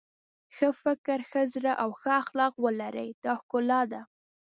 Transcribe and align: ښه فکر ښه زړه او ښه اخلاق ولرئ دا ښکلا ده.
ښه 0.55 0.69
فکر 0.83 1.19
ښه 1.29 1.41
زړه 1.53 1.73
او 1.83 1.89
ښه 2.01 2.11
اخلاق 2.21 2.53
ولرئ 2.63 3.09
دا 3.23 3.33
ښکلا 3.41 3.81
ده. 3.91 4.01